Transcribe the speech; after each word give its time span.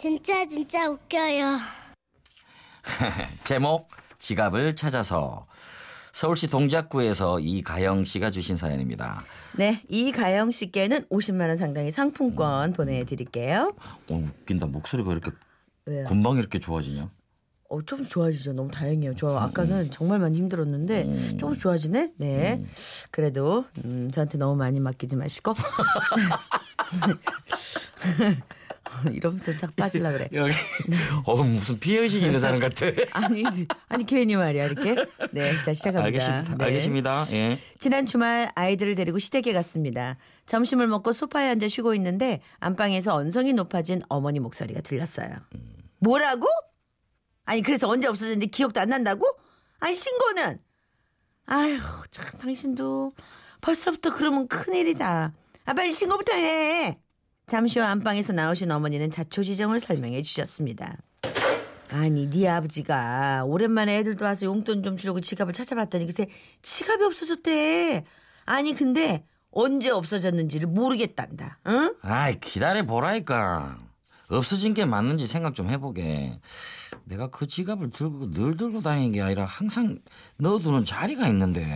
진짜 0.00 0.48
진짜 0.48 0.88
웃겨요. 0.88 1.58
제목 3.44 3.88
지갑을 4.18 4.74
찾아서 4.74 5.46
서울시 6.14 6.46
동작구에서 6.46 7.38
이가영 7.38 8.04
씨가 8.04 8.30
주신 8.30 8.56
사연입니다. 8.56 9.22
네, 9.58 9.82
이가영 9.90 10.52
씨께는 10.52 11.04
50만 11.10 11.48
원 11.48 11.58
상당의 11.58 11.90
상품권 11.90 12.72
보내드릴게요. 12.72 13.74
어, 14.08 14.14
웃긴다. 14.14 14.68
목소리가 14.68 15.12
이렇게 15.12 15.32
왜요? 15.84 16.06
금방 16.06 16.38
이렇게 16.38 16.58
좋아지냐? 16.58 17.10
어, 17.68 17.82
좀 17.82 18.02
좋아지죠. 18.02 18.54
너무 18.54 18.70
다행이에요. 18.70 19.16
저 19.16 19.36
아까는 19.36 19.90
정말 19.90 20.18
많이 20.18 20.38
힘들었는데 20.38 21.02
음. 21.02 21.36
조금 21.38 21.54
좋아지네. 21.58 22.14
네. 22.16 22.64
그래도 23.10 23.66
음, 23.84 24.10
저한테 24.10 24.38
너무 24.38 24.56
많이 24.56 24.80
맡기지 24.80 25.16
마시고 25.16 25.52
이러면서 29.12 29.52
싹 29.52 29.74
빠질라 29.76 30.12
그래. 30.12 30.28
여기 30.34 30.52
어 31.24 31.36
무슨 31.42 31.78
피해 31.78 32.00
의식 32.00 32.22
있는 32.22 32.40
사람 32.40 32.60
같아. 32.60 32.86
아니지. 33.12 33.66
아니 33.88 34.04
괜히 34.04 34.36
말이야 34.36 34.66
이렇게. 34.66 34.94
네, 35.32 35.52
자 35.64 35.72
시작합니다. 35.72 36.04
알겠습니다. 36.04 36.56
네. 36.56 36.64
알겠습니다. 36.64 37.26
예. 37.32 37.58
지난 37.78 38.06
주말 38.06 38.50
아이들을 38.54 38.94
데리고 38.94 39.18
시댁에 39.18 39.52
갔습니다. 39.52 40.16
점심을 40.46 40.86
먹고 40.88 41.12
소파에 41.12 41.48
앉아 41.50 41.68
쉬고 41.68 41.94
있는데 41.94 42.40
안방에서 42.58 43.14
언성이 43.14 43.52
높아진 43.52 44.02
어머니 44.08 44.40
목소리가 44.40 44.80
들렸어요. 44.80 45.30
뭐라고? 45.98 46.46
아니 47.44 47.62
그래서 47.62 47.88
언제 47.88 48.08
없어졌는데 48.08 48.46
기억도 48.46 48.80
안 48.80 48.88
난다고? 48.90 49.26
아니 49.80 49.94
신고는? 49.94 50.58
아휴 51.46 51.78
참 52.10 52.38
당신도 52.38 53.12
벌써부터 53.60 54.14
그러면 54.14 54.48
큰일이다. 54.48 55.32
아 55.66 55.74
빨리 55.74 55.92
신고부터 55.92 56.32
해. 56.34 56.98
잠시 57.50 57.80
후 57.80 57.84
안방에서 57.84 58.32
나오신 58.32 58.70
어머니는 58.70 59.10
자초지정을 59.10 59.80
설명해 59.80 60.22
주셨습니다. 60.22 60.96
아니 61.90 62.30
네 62.30 62.46
아버지가 62.46 63.42
오랜만에 63.44 63.98
애들도 63.98 64.24
와서 64.24 64.46
용돈 64.46 64.84
좀 64.84 64.96
주려고 64.96 65.20
지갑을 65.20 65.52
찾아봤더니 65.52 66.06
글쎄 66.06 66.28
지갑이 66.62 67.02
없어졌대. 67.02 68.04
아니 68.44 68.72
근데 68.72 69.24
언제 69.50 69.90
없어졌는지를 69.90 70.68
모르겠단다. 70.68 71.58
응? 71.66 71.96
아이 72.02 72.38
기다려 72.38 72.86
보라니까. 72.86 73.80
없어진 74.28 74.72
게 74.72 74.84
맞는지 74.84 75.26
생각 75.26 75.56
좀 75.56 75.70
해보게. 75.70 76.38
내가 77.02 77.30
그 77.30 77.48
지갑을 77.48 77.90
들고 77.90 78.30
늘 78.30 78.56
들고 78.56 78.80
다니는 78.80 79.10
게 79.10 79.22
아니라 79.22 79.44
항상 79.44 79.98
넣어두는 80.36 80.84
자리가 80.84 81.26
있는데. 81.26 81.66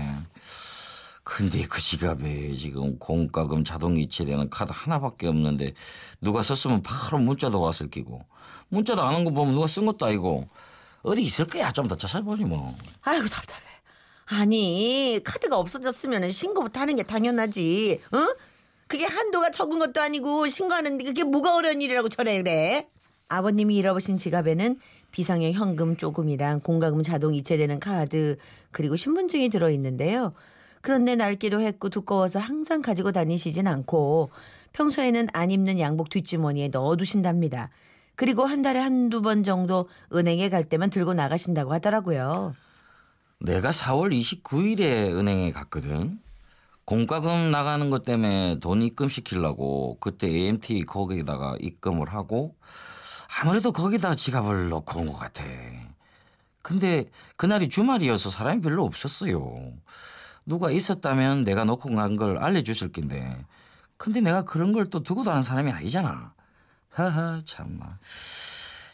근데 1.36 1.66
그 1.66 1.80
지갑에 1.80 2.54
지금 2.56 2.96
공과금 2.98 3.64
자동 3.64 3.98
이체되는 3.98 4.50
카드 4.50 4.70
하나밖에 4.72 5.26
없는데 5.26 5.72
누가 6.20 6.42
썼으면 6.42 6.82
바로 6.82 7.18
문자도 7.18 7.60
왔을 7.60 7.90
끼고 7.90 8.24
문자도 8.68 9.02
안 9.02 9.16
온 9.16 9.24
거 9.24 9.30
보면 9.32 9.54
누가 9.54 9.66
쓴 9.66 9.84
것도 9.86 10.06
아니고 10.06 10.48
어디 11.02 11.22
있을 11.22 11.46
거야 11.46 11.72
좀 11.72 11.88
더 11.88 11.96
찾아보지 11.96 12.44
뭐. 12.44 12.76
아이고 13.02 13.26
답답해. 13.28 13.62
아니 14.26 15.20
카드가 15.24 15.58
없어졌으면 15.58 16.30
신고부터 16.30 16.80
하는 16.80 16.94
게 16.96 17.02
당연하지. 17.02 18.00
응? 18.14 18.34
그게 18.86 19.04
한도가 19.04 19.50
적은 19.50 19.80
것도 19.80 20.00
아니고 20.00 20.46
신고하는데 20.46 21.02
그게 21.04 21.24
뭐가 21.24 21.56
어려운 21.56 21.82
일이라고 21.82 22.08
저래 22.10 22.40
그래. 22.42 22.86
아버님이 23.28 23.76
잃어버신 23.76 24.18
지갑에는 24.18 24.78
비상용 25.10 25.50
현금 25.52 25.96
조금이랑 25.96 26.60
공과금 26.60 27.02
자동 27.02 27.34
이체되는 27.34 27.80
카드 27.80 28.36
그리고 28.70 28.94
신분증이 28.96 29.48
들어있는데요. 29.48 30.32
그런데 30.84 31.16
낡기도 31.16 31.62
했고 31.62 31.88
두꺼워서 31.88 32.38
항상 32.38 32.82
가지고 32.82 33.10
다니시진 33.10 33.66
않고 33.66 34.30
평소에는 34.74 35.28
안 35.32 35.50
입는 35.50 35.80
양복 35.80 36.10
뒷주머니에 36.10 36.68
넣어두신답니다. 36.68 37.70
그리고 38.16 38.44
한 38.44 38.60
달에 38.60 38.80
한두 38.80 39.22
번 39.22 39.42
정도 39.42 39.88
은행에 40.12 40.50
갈 40.50 40.62
때만 40.62 40.90
들고 40.90 41.14
나가신다고 41.14 41.72
하더라고요. 41.72 42.54
내가 43.40 43.70
4월 43.70 44.12
29일에 44.12 45.16
은행에 45.16 45.52
갔거든. 45.52 46.18
공과금 46.84 47.50
나가는 47.50 47.88
것 47.88 48.04
때문에 48.04 48.58
돈 48.60 48.82
입금시키려고 48.82 49.96
그때 50.00 50.26
AMT 50.28 50.82
거기다가 50.82 51.56
입금을 51.62 52.12
하고 52.12 52.56
아무래도 53.40 53.72
거기다 53.72 54.14
지갑을 54.14 54.68
넣고 54.68 55.00
온 55.00 55.06
것 55.06 55.14
같아. 55.18 55.44
근데 56.60 57.06
그날이 57.36 57.70
주말이어서 57.70 58.28
사람이 58.28 58.60
별로 58.60 58.84
없었어요. 58.84 59.72
누가 60.46 60.70
있었다면 60.70 61.44
내가 61.44 61.64
놓고 61.64 61.94
간 61.94 62.16
걸 62.16 62.38
알려줬을 62.38 62.92
낀데. 62.92 63.44
근데 63.96 64.20
내가 64.20 64.42
그런 64.42 64.72
걸 64.72 64.86
또 64.90 65.02
두고 65.02 65.24
다는 65.24 65.42
사람이 65.42 65.70
아니잖아. 65.70 66.32
하하 66.90 67.40
참나. 67.44 67.98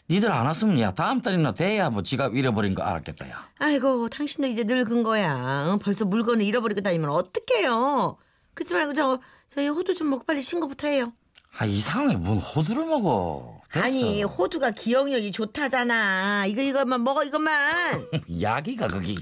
니들 0.09 0.31
안 0.31 0.45
왔으면 0.45 0.79
야 0.79 0.91
다음 0.91 1.21
달이나 1.21 1.53
돼야 1.53 1.89
뭐 1.89 2.03
지갑 2.03 2.35
잃어버린 2.35 2.75
거 2.75 2.83
알았겠다 2.83 3.29
야. 3.29 3.47
아이고 3.59 4.09
당신도 4.09 4.47
이제 4.47 4.63
늙은 4.63 5.03
거야. 5.03 5.67
어, 5.69 5.79
벌써 5.81 6.05
물건을 6.05 6.43
잃어버리고 6.43 6.81
다니면 6.81 7.09
어떡해요. 7.11 8.17
그러지 8.53 8.73
말고 8.73 8.93
저 8.93 9.19
저희 9.47 9.67
호두 9.67 9.93
좀 9.95 10.09
먹고 10.09 10.23
빨리 10.25 10.41
신고부터 10.41 10.87
해요. 10.87 11.13
아, 11.57 11.65
이 11.65 11.79
상황에 11.79 12.15
뭔 12.15 12.37
호두를 12.39 12.85
먹어. 12.85 13.61
됐어. 13.71 13.85
아니 13.85 14.23
호두가 14.23 14.71
기억력이 14.71 15.31
좋다잖아. 15.31 16.45
이거 16.47 16.61
이것만 16.61 17.03
먹어 17.03 17.23
이것만. 17.23 18.01
야기가 18.41 18.87
거기. 18.87 19.17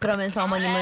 그러면서 0.00 0.42
어머님은 0.44 0.74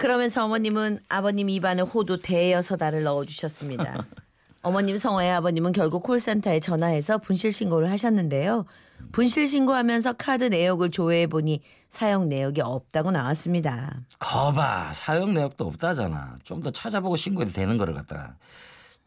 그러면서 0.00 0.44
어머님은 0.46 1.00
아버님 1.08 1.50
입안에 1.50 1.82
호두 1.82 2.20
대여섯 2.22 2.80
알을 2.82 3.02
넣어주셨습니다. 3.02 4.06
어머님 4.62 4.96
성화의 4.96 5.30
아버님은 5.32 5.72
결국 5.72 6.02
콜센터에 6.02 6.60
전화해서 6.60 7.18
분실 7.18 7.52
신고를 7.52 7.90
하셨는데요. 7.90 8.64
분실 9.12 9.46
신고하면서 9.48 10.14
카드 10.14 10.44
내역을 10.44 10.90
조회해 10.90 11.26
보니 11.26 11.62
사용 11.88 12.28
내역이 12.28 12.60
없다고 12.60 13.10
나왔습니다. 13.10 14.00
거봐, 14.18 14.92
사용 14.94 15.34
내역도 15.34 15.66
없다잖아. 15.66 16.38
좀 16.44 16.62
더 16.62 16.70
찾아보고 16.70 17.16
신고해도 17.16 17.52
되는 17.52 17.76
거를 17.78 17.94
갖다가. 17.94 18.36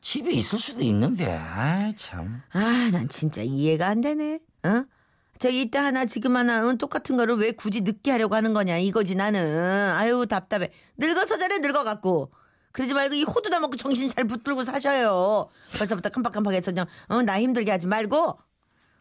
집에 0.02 0.32
있을 0.32 0.58
수도 0.60 0.82
있는데, 0.84 1.36
아 1.38 1.92
참. 1.96 2.42
아, 2.52 2.90
난 2.92 3.08
진짜 3.10 3.42
이해가 3.42 3.88
안 3.88 4.02
되네. 4.02 4.40
어? 4.64 4.84
저기 5.44 5.64
이따 5.64 5.84
하나 5.84 6.06
지금 6.06 6.38
하나 6.38 6.66
응, 6.66 6.78
똑같은 6.78 7.18
거를 7.18 7.36
왜 7.36 7.52
굳이 7.52 7.82
늦게 7.82 8.12
하려고 8.12 8.34
하는 8.34 8.54
거냐 8.54 8.78
이거지 8.78 9.16
나는. 9.16 9.44
아유 9.90 10.26
답답해. 10.26 10.72
늙어서 10.96 11.38
저래 11.38 11.60
늙어갖고. 11.60 12.32
그러지 12.72 12.94
말고 12.94 13.16
이 13.16 13.24
호두나 13.24 13.60
먹고 13.60 13.76
정신 13.76 14.08
잘 14.08 14.24
붙들고 14.24 14.64
사셔요. 14.64 15.50
벌써부터 15.78 16.12
깜빡깜빡해서 16.12 16.72
그냥 16.72 16.86
어, 17.10 17.22
나 17.24 17.42
힘들게 17.42 17.72
하지 17.72 17.88
말고. 17.88 18.40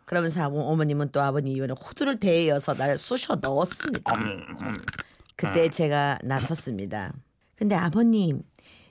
그러면서 0.05 0.49
어머님은 0.49 1.13
또 1.13 1.21
아버님 1.21 1.57
이번에 1.57 1.75
호두를 1.81 2.19
대여서 2.19 2.75
날 2.75 2.99
쑤셔 2.99 3.37
넣었습니다. 3.37 4.13
그때 5.37 5.71
제가 5.71 6.19
나섰습니다. 6.25 7.13
근데 7.55 7.77
아버님 7.77 8.43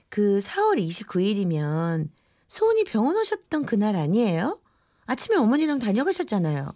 그 0.08 0.40
4월 0.42 0.82
29일이면 0.82 2.08
소은이 2.48 2.84
병원 2.84 3.14
오셨던 3.16 3.66
그날 3.66 3.96
아니에요? 3.96 4.58
아침에 5.04 5.36
어머니랑 5.36 5.80
다녀가셨잖아요. 5.80 6.72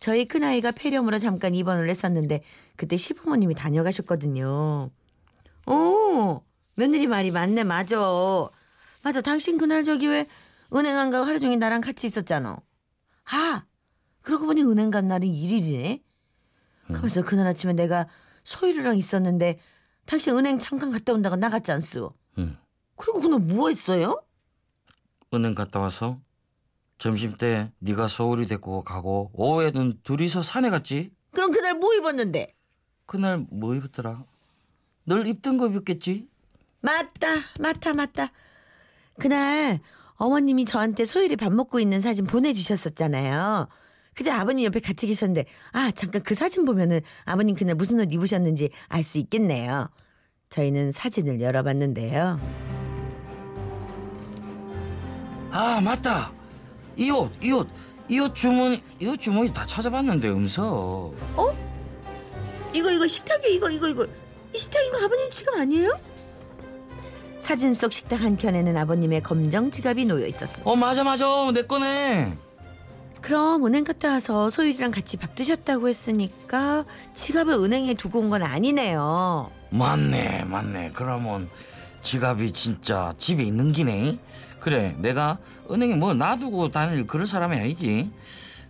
저희 0.00 0.26
큰아이가 0.26 0.72
폐렴으로 0.72 1.18
잠깐 1.18 1.54
입원을 1.54 1.88
했었는데 1.88 2.42
그때 2.76 2.96
시부모님이 2.96 3.54
다녀가셨거든요. 3.54 4.90
오, 5.66 6.42
며느리 6.74 7.06
말이 7.06 7.30
맞네, 7.30 7.64
맞아. 7.64 7.98
맞아, 9.02 9.20
당신 9.20 9.58
그날 9.58 9.84
저기 9.84 10.06
왜 10.06 10.26
은행 10.74 10.98
안 10.98 11.10
가고 11.10 11.24
하루 11.24 11.40
종일 11.40 11.58
나랑 11.58 11.80
같이 11.80 12.06
있었잖아. 12.06 12.58
아, 13.24 13.64
그러고 14.22 14.46
보니 14.46 14.62
은행 14.62 14.90
간 14.90 15.06
날은 15.06 15.26
일일이네. 15.26 16.02
그러면서 16.86 17.22
그날 17.22 17.46
아침에 17.46 17.72
내가 17.74 18.06
소율이랑 18.44 18.96
있었는데 18.96 19.58
당신 20.06 20.36
은행 20.36 20.58
잠깐 20.58 20.90
갔다 20.90 21.12
온다고 21.12 21.36
나갔지 21.36 21.70
않소? 21.72 22.14
응. 22.38 22.56
그리고 22.96 23.20
그날 23.20 23.40
뭐 23.40 23.68
했어요? 23.68 24.22
은행 25.34 25.54
갔다 25.54 25.80
와서 25.80 26.18
점심 26.98 27.36
때 27.36 27.72
네가 27.78 28.08
서울이 28.08 28.46
데리고 28.46 28.82
가고 28.82 29.30
오후에는 29.34 30.00
둘이서 30.02 30.42
산에 30.42 30.68
갔지. 30.70 31.12
그럼 31.32 31.50
그날 31.52 31.74
뭐 31.74 31.94
입었는데? 31.94 32.54
그날 33.06 33.46
뭐 33.50 33.74
입었더라? 33.74 34.24
늘 35.06 35.26
입던 35.26 35.58
거 35.58 35.68
입었겠지. 35.68 36.28
맞다, 36.80 37.28
맞다, 37.60 37.94
맞다. 37.94 38.30
그날 39.18 39.80
어머님이 40.16 40.64
저한테 40.64 41.04
소율이 41.04 41.36
밥 41.36 41.52
먹고 41.52 41.80
있는 41.80 42.00
사진 42.00 42.26
보내주셨었잖아요. 42.26 43.68
그때 44.14 44.30
아버님 44.30 44.64
옆에 44.64 44.80
같이 44.80 45.06
계셨는데, 45.06 45.46
아, 45.72 45.92
잠깐 45.92 46.22
그 46.22 46.34
사진 46.34 46.64
보면은 46.64 47.00
아버님 47.24 47.54
그날 47.54 47.76
무슨 47.76 48.00
옷 48.00 48.12
입으셨는지 48.12 48.70
알 48.88 49.04
수 49.04 49.18
있겠네요. 49.18 49.88
저희는 50.50 50.90
사진을 50.92 51.40
열어봤는데요. 51.40 52.40
아 55.50 55.80
맞다. 55.80 56.32
이 56.98 57.10
옷, 57.10 57.30
이 57.42 57.52
옷, 57.52 57.68
이 58.08 58.18
옷 58.20 58.34
주머니, 58.34 58.82
이옷 59.00 59.20
주머니 59.20 59.52
다 59.52 59.64
찾아봤는데 59.66 60.28
음서. 60.28 61.12
이거, 62.74 62.90
이거 62.90 63.06
식탁에 63.06 63.48
이거, 63.50 63.70
이거, 63.70 63.88
이거. 63.88 64.06
이 64.54 64.58
식탁 64.58 64.82
이거 64.86 65.04
아버님 65.04 65.30
지갑 65.30 65.54
아니에요? 65.56 65.98
사진 67.38 67.72
속 67.74 67.92
식탁 67.92 68.20
한 68.22 68.36
켠에는 68.36 68.76
아버님의 68.76 69.22
검정 69.22 69.70
지갑이 69.70 70.06
놓여 70.06 70.26
있었습니다. 70.26 70.68
어 70.70 70.74
맞아 70.74 71.04
맞아 71.04 71.26
내 71.52 71.62
거네. 71.62 72.36
그럼 73.20 73.66
은행 73.66 73.84
갔다 73.84 74.12
와서 74.12 74.48
소율이랑 74.50 74.90
같이 74.90 75.16
밥 75.16 75.34
드셨다고 75.34 75.88
했으니까 75.88 76.84
지갑을 77.14 77.54
은행에 77.54 77.94
두고 77.94 78.20
온 78.20 78.30
건 78.30 78.42
아니네요. 78.42 79.50
맞네 79.70 80.44
맞네. 80.44 80.90
그러면 80.94 81.48
지갑이 82.02 82.52
진짜 82.52 83.12
집에 83.18 83.42
있는 83.44 83.72
기네. 83.72 84.18
그래 84.60 84.94
내가 84.98 85.38
은행에 85.70 85.94
뭐 85.94 86.14
놔두고 86.14 86.70
다닐 86.70 87.06
그럴 87.06 87.26
사람이 87.26 87.56
아니지. 87.56 88.10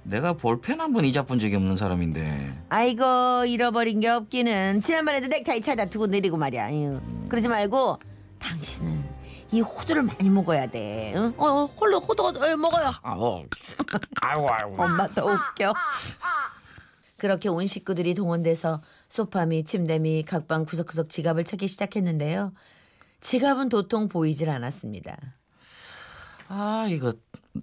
내가 0.02 0.32
볼펜 0.32 0.80
한번 0.80 1.04
잊어본 1.04 1.38
적이 1.38 1.56
없는 1.56 1.76
사람인데. 1.76 2.64
아이고 2.70 3.44
잃어버린 3.46 4.00
게 4.00 4.08
없기는 4.08 4.80
지난번에도 4.80 5.28
넥타이 5.28 5.60
차다 5.60 5.86
두고 5.86 6.06
내리고 6.06 6.36
말이야. 6.36 6.66
아유, 6.66 7.00
그러지 7.28 7.48
말고 7.48 7.98
당신은 8.38 9.04
이 9.50 9.60
호두를 9.60 10.02
많이 10.02 10.30
먹어야 10.30 10.66
돼. 10.66 11.12
응? 11.16 11.34
어, 11.36 11.46
어 11.46 11.64
홀로 11.66 12.00
호두 12.00 12.26
어, 12.26 12.56
먹어요. 12.56 12.92
아우 13.02 13.44
아이고 14.22 14.46
아이고. 14.50 14.82
엄마 14.82 15.06
더 15.08 15.26
웃겨. 15.26 15.74
그렇게 17.16 17.48
온 17.48 17.66
식구들이 17.66 18.14
동원돼서 18.14 18.80
소파 19.08 19.44
및 19.44 19.66
침대 19.66 19.98
및 19.98 20.24
각방 20.24 20.64
구석구석 20.64 21.10
지갑을 21.10 21.44
찾기 21.44 21.66
시작했는데요. 21.66 22.52
지갑은 23.20 23.68
도통 23.68 24.08
보이질 24.08 24.48
않았습니다. 24.48 25.16
아 26.48 26.86
이거 26.88 27.12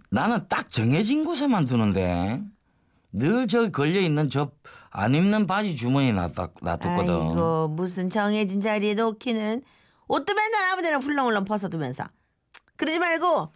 나는 0.09 0.47
딱 0.47 0.71
정해진 0.71 1.23
곳에만 1.25 1.65
두는데 1.65 2.41
늘 3.13 3.47
저기 3.47 3.71
걸려 3.71 3.99
있는 3.99 4.29
저 4.29 4.51
안 4.97 5.13
입는 5.13 5.45
바지 5.45 5.75
주머니에 5.75 6.13
놔뒀, 6.13 6.53
놔뒀거든. 6.61 7.13
아이고 7.13 7.67
무슨 7.67 8.09
정해진 8.09 8.61
자리에 8.61 8.93
놓기는 8.93 9.61
옷도 10.07 10.33
맨날 10.33 10.71
아무데나 10.71 10.99
훌렁훌렁 10.99 11.43
벗어두면서 11.43 12.05
그러지 12.77 12.97
말고 12.99 13.51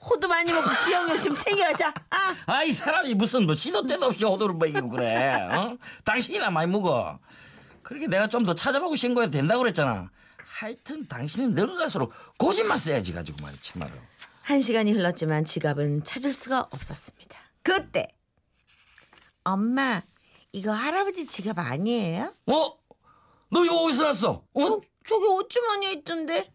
호두 0.00 0.28
많이 0.28 0.52
먹고 0.52 0.70
기억력 0.86 1.20
좀 1.24 1.34
챙겨야자. 1.34 1.92
아, 2.10 2.36
아 2.46 2.62
이 2.62 2.70
사람이 2.70 3.14
무슨 3.14 3.46
뭐 3.46 3.54
시도 3.56 3.84
때도 3.84 4.06
없이 4.06 4.24
호두를 4.24 4.54
먹이고 4.54 4.88
그래. 4.90 5.32
어? 5.52 5.76
당신이나 6.04 6.50
많이 6.50 6.70
먹어. 6.70 7.18
그렇게 7.82 8.06
내가 8.06 8.28
좀 8.28 8.44
더 8.44 8.54
찾아보고 8.54 8.94
신고해도 8.94 9.32
된다고 9.32 9.62
그랬잖아. 9.62 10.08
하여튼 10.46 11.08
당신은 11.08 11.56
늙어갈수록 11.56 12.12
고집만 12.38 12.76
써야지 12.76 13.12
가지고 13.12 13.38
말이야 13.42 13.58
참말로. 13.60 13.92
한 14.46 14.60
시간이 14.60 14.92
흘렀지만 14.92 15.44
지갑은 15.44 16.04
찾을 16.04 16.32
수가 16.32 16.68
없었습니다. 16.70 17.36
그때 17.64 18.06
엄마 19.42 20.04
이거 20.52 20.70
할아버지 20.70 21.26
지갑 21.26 21.58
아니에요? 21.58 22.32
어? 22.46 22.78
너 23.50 23.64
이거 23.64 23.82
어디서 23.82 24.04
났어? 24.04 24.44
어? 24.54 24.62
어, 24.62 24.80
저기 25.04 25.24
옷주머니에 25.26 25.92
있던데. 25.94 26.52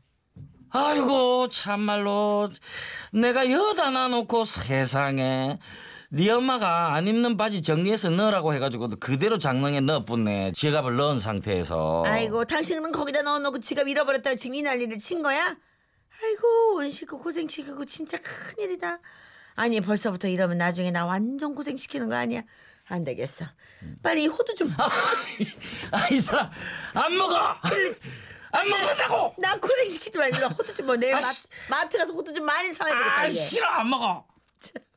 아이고 0.69 1.49
참말로 1.49 2.47
내가 3.11 3.51
여다 3.51 3.89
놔놓고 3.89 4.45
세상에 4.45 5.59
네 6.11 6.29
엄마가 6.31 6.93
안 6.93 7.09
입는 7.09 7.35
바지 7.35 7.61
정리해서 7.61 8.09
넣으라고 8.09 8.53
해가지고 8.53 8.87
그대로 9.01 9.37
장롱에 9.37 9.81
넣어붙네 9.81 10.53
지갑을 10.55 10.95
넣은 10.95 11.19
상태에서 11.19 12.03
아이고 12.05 12.45
당신은 12.45 12.93
거기다 12.93 13.21
넣어놓고 13.23 13.59
지갑 13.59 13.89
잃어버렸다고 13.89 14.37
지금 14.37 14.55
이 14.55 14.61
난리를 14.61 14.97
친 14.99 15.21
거야? 15.21 15.57
아이고 16.23 16.75
원식구 16.75 17.19
고생시키고 17.19 17.85
진짜 17.85 18.17
큰일이다. 18.19 18.99
아니 19.55 19.81
벌써부터 19.81 20.27
이러면 20.27 20.57
나중에 20.57 20.91
나 20.91 21.05
완전 21.05 21.55
고생시키는 21.55 22.09
거 22.09 22.15
아니야? 22.15 22.41
안 22.87 23.03
되겠어. 23.03 23.45
빨리 24.03 24.23
이 24.23 24.27
호두 24.27 24.53
좀. 24.55 24.71
아이 25.91 26.19
사람 26.19 26.49
안 26.93 27.17
먹어 27.17 27.37
안 28.53 28.69
먹는다고 28.69 29.35
나 29.39 29.57
고생시키지 29.59 30.17
말고 30.17 30.37
호두 30.47 30.73
좀 30.73 30.85
뭐 30.85 30.95
내일 30.97 31.15
아, 31.15 31.19
마, 31.21 31.31
씨. 31.31 31.47
마트 31.69 31.97
가서 31.97 32.11
호두 32.13 32.33
좀 32.33 32.45
많이 32.45 32.71
사와야 32.73 32.93
되겠다. 32.97 33.17
아 33.19 33.27
이제. 33.27 33.41
싫어 33.41 33.67
안 33.67 33.89
먹어 33.89 34.25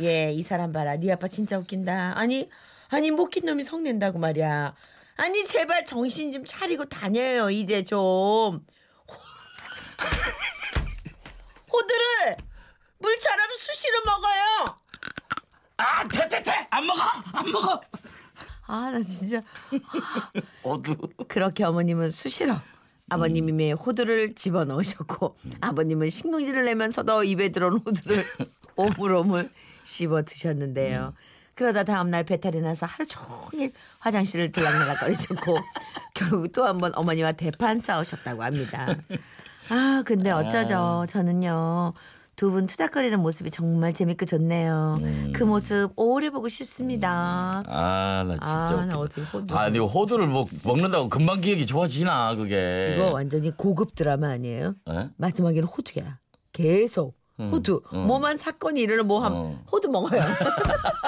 예, 0.00 0.30
이 0.30 0.42
사람 0.42 0.72
봐라. 0.72 0.96
네 0.96 1.10
아빠 1.12 1.26
진짜 1.26 1.58
웃긴다. 1.58 2.12
아니, 2.16 2.48
아니 2.88 3.10
못긴 3.10 3.46
놈이 3.46 3.64
성낸다고 3.64 4.18
말이야. 4.18 4.74
아니 5.16 5.44
제발 5.44 5.84
정신 5.84 6.32
좀 6.32 6.44
차리고 6.44 6.84
다녀요 6.84 7.50
이제 7.50 7.82
좀. 7.82 8.64
호- 11.88 11.94
호두를 11.94 12.36
물처럼 12.98 13.46
수시로 13.56 14.00
먹어요. 14.04 14.78
아 15.78 16.06
퇴퇴퇴 16.08 16.66
안 16.70 16.86
먹어 16.86 17.00
안 17.32 17.50
먹어 17.52 17.80
아 18.66 18.90
나 18.90 19.00
진짜 19.02 19.40
어두 20.62 20.96
그렇게 21.28 21.64
어머님은 21.64 22.10
수시로 22.10 22.54
아버님이 23.08 23.72
호두를 23.72 24.34
집어 24.34 24.64
넣으셨고 24.64 25.36
아버님은 25.60 26.10
식용기를 26.10 26.64
내면서도 26.66 27.24
입에 27.24 27.48
들어온 27.50 27.78
호두를 27.78 28.26
오물오물 28.76 29.48
씹어 29.84 30.22
드셨는데요. 30.24 31.14
그러다 31.54 31.82
다음날 31.84 32.24
배탈이 32.24 32.60
나서 32.60 32.84
하루 32.86 33.06
종일 33.06 33.72
화장실을 34.00 34.52
들락날락거리셨고 34.52 35.58
결국 36.14 36.52
또 36.52 36.64
한 36.66 36.78
번 36.78 36.92
어머니와 36.94 37.32
대판 37.32 37.80
싸우셨다고 37.80 38.42
합니다. 38.44 38.94
아 39.70 40.02
근데 40.04 40.30
어쩌죠 40.30 41.04
저는요 41.08 41.92
두 42.36 42.50
분 42.52 42.66
투닥거리는 42.68 43.18
모습이 43.20 43.50
정말 43.50 43.92
재밌고 43.92 44.24
좋네요. 44.24 45.00
그 45.34 45.42
모습 45.42 45.90
오래 45.96 46.30
보고 46.30 46.48
싶습니다. 46.48 47.64
아 47.66 48.24
나 48.24 48.34
진짜 48.34 48.80
아, 48.80 48.84
나. 48.84 48.96
어떻게 48.96 49.22
호두. 49.22 49.56
아 49.58 49.68
니 49.70 49.80
호두를 49.80 50.28
먹, 50.28 50.48
먹는다고 50.62 51.08
금방 51.08 51.40
기억이 51.40 51.66
좋아지나 51.66 52.36
그게 52.36 52.94
이거 52.96 53.10
완전히 53.10 53.50
고급 53.56 53.96
드라마 53.96 54.28
아니에요? 54.30 54.74
에? 54.88 55.08
마지막에는 55.16 55.64
호두야. 55.64 56.18
계속 56.52 57.16
호두. 57.50 57.82
응. 57.92 58.06
뭐만 58.06 58.36
사건이 58.36 58.80
일어나면 58.82 59.08
뭐함 59.08 59.32
어. 59.34 59.64
호두 59.72 59.88
먹어요. 59.88 60.20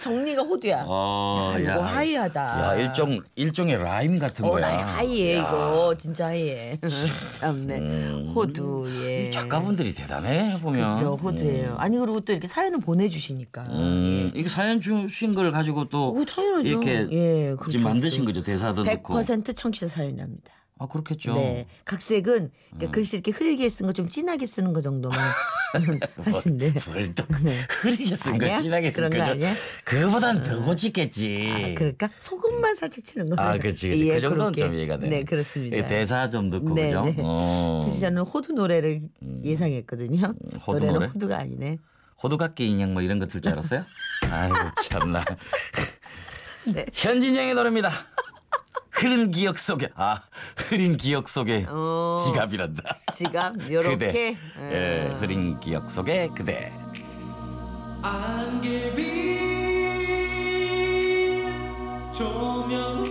정리가 0.00 0.42
호두야. 0.42 0.84
어, 0.86 1.52
야, 1.54 1.58
이거 1.58 1.80
하이하다. 1.82 2.40
야 2.40 2.74
일종 2.74 3.20
일종의 3.36 3.76
라임 3.82 4.18
같은 4.18 4.44
어, 4.44 4.50
거야. 4.50 4.66
나 4.68 4.86
하이해 4.96 5.36
야. 5.36 5.40
이거 5.40 5.94
진짜 5.98 6.26
하이해. 6.26 6.78
참네. 7.30 7.78
음. 7.78 8.32
호두 8.34 8.84
예. 9.04 9.26
이 9.26 9.30
작가분들이 9.30 9.94
대단해 9.94 10.58
보면. 10.60 10.94
그죠 10.94 11.14
호두예요. 11.16 11.76
아니 11.78 11.98
그리고 11.98 12.20
또 12.20 12.32
이렇게 12.32 12.46
사연을 12.46 12.80
보내주시니까. 12.80 13.62
음, 13.70 14.30
예. 14.34 14.38
이거 14.40 14.48
사연 14.48 14.80
주신 14.80 15.34
걸 15.34 15.52
가지고 15.52 15.88
또 15.88 16.12
오. 16.12 16.24
이렇게 16.62 17.06
예, 17.10 17.54
그렇죠. 17.54 17.70
지금 17.72 17.84
만드신 17.84 18.24
거죠 18.24 18.42
대사도 18.42 18.84
넣고. 18.84 19.14
100% 19.14 19.54
청취자 19.54 19.88
사연이랍니다. 19.88 20.52
아 20.82 20.86
그렇겠죠. 20.86 21.34
네. 21.34 21.66
각색은 21.84 22.22
그러니까 22.70 22.86
음. 22.86 22.90
글씨 22.90 23.16
이렇게 23.16 23.32
흐리게 23.32 23.68
쓴 23.68 23.86
거 23.86 23.92
좀 23.92 24.08
진하게 24.08 24.46
쓰는 24.46 24.72
거 24.72 24.80
정도만 24.80 25.18
하신대. 26.24 26.72
벌떡 26.72 27.26
네. 27.44 27.60
흐리게 27.82 28.14
쓴 28.14 28.38
거? 28.38 28.58
진하게 28.58 28.88
쓴 28.90 28.96
그런 28.96 29.10
거 29.10 29.18
거죠. 29.18 29.30
아니야? 29.32 29.54
그거보단 29.84 30.42
더 30.42 30.62
고치겠지. 30.64 31.50
아, 31.52 31.74
그럴까? 31.78 32.08
소금만 32.18 32.74
살짝 32.76 33.04
치는 33.04 33.28
거. 33.28 33.36
예. 33.38 33.46
아, 33.46 33.58
그렇지, 33.58 33.88
그렇지. 33.88 34.08
그 34.08 34.20
정도는 34.20 34.52
좀 34.54 34.74
이해가 34.74 34.96
돼. 34.98 35.08
네, 35.10 35.24
그렇습니다. 35.24 35.76
이 35.76 35.86
대사 35.86 36.28
좀 36.30 36.48
넣고 36.48 36.72
네, 36.74 36.86
그죠? 36.86 37.04
네. 37.04 37.14
어. 37.18 37.82
사실 37.84 38.00
저는 38.00 38.22
호두 38.22 38.54
노래를 38.54 39.02
예상했거든요. 39.44 40.34
호두 40.66 40.78
노래는 40.78 40.92
노래? 40.94 41.06
호두가 41.08 41.38
아니네. 41.38 41.76
호두깎이 42.22 42.66
인형 42.66 42.94
뭐 42.94 43.02
이런 43.02 43.18
거 43.18 43.26
들 43.26 43.42
줄 43.42 43.52
알았어요? 43.52 43.84
아이고 44.30 44.54
참나. 44.82 45.24
네. 46.64 46.86
현진영의 46.94 47.54
노래입니다. 47.54 47.90
흐린 49.00 49.30
기억 49.30 49.58
속에 49.58 49.88
아 49.96 50.22
흐린 50.56 50.96
기억 50.96 51.28
속에 51.28 51.64
어. 51.68 52.16
지갑이란다. 52.22 52.82
지갑 53.14 53.54
요렇게. 53.72 53.96
그대. 53.96 54.36
음. 54.56 54.70
예, 54.72 55.16
흐린 55.18 55.58
기억 55.60 55.90
속에 55.90 56.28
그대. 56.36 56.70
안개비 58.02 59.40
조명 62.12 63.04